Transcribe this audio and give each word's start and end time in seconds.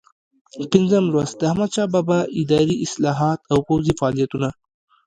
پنځم 0.71 1.03
لوست 1.13 1.35
د 1.37 1.41
احمدشاه 1.49 1.91
بابا 1.95 2.19
اداري 2.41 2.75
اصلاحات 2.85 3.39
او 3.51 3.57
پوځي 3.67 3.93
فعالیتونه 3.99 4.47
دي. 4.53 4.57